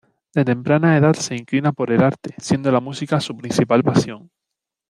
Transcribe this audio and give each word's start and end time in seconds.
De 0.33 0.43
temprana 0.43 0.97
edad 0.97 1.13
se 1.13 1.35
inclina 1.35 1.73
por 1.73 1.91
el 1.91 2.01
arte, 2.01 2.33
siendo 2.39 2.71
la 2.71 2.79
música 2.79 3.19
su 3.21 3.37
principal 3.37 3.83
pasión. 3.83 4.31